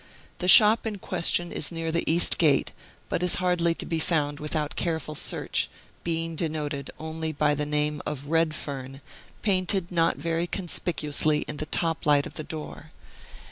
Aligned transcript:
The 0.39 0.47
shop 0.47 0.87
in 0.87 0.97
question 0.97 1.51
is 1.51 1.71
near 1.71 1.91
the 1.91 2.11
East 2.11 2.39
Gate, 2.39 2.71
but 3.07 3.21
is 3.21 3.35
hardly 3.35 3.75
to 3.75 3.85
be 3.85 3.99
found 3.99 4.39
without 4.39 4.75
careful 4.75 5.13
search, 5.13 5.69
being 6.03 6.35
denoted 6.35 6.89
only 6.97 7.31
by 7.31 7.53
the 7.53 7.67
name 7.67 8.01
of 8.03 8.25
"REDFERN," 8.27 9.01
painted 9.43 9.91
not 9.91 10.17
very 10.17 10.47
conspicuously 10.47 11.45
in 11.47 11.57
the 11.57 11.67
top 11.67 12.07
light 12.07 12.25
of 12.25 12.33
the 12.33 12.43
door. 12.43 12.89